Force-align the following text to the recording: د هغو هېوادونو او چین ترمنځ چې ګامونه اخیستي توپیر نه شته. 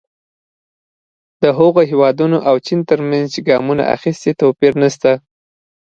د 1.41 1.43
هغو 1.57 1.81
هېوادونو 1.91 2.37
او 2.49 2.55
چین 2.65 2.79
ترمنځ 2.89 3.25
چې 3.33 3.39
ګامونه 3.49 3.83
اخیستي 3.95 4.31
توپیر 4.41 4.73
نه 4.81 4.89
شته. 4.93 5.13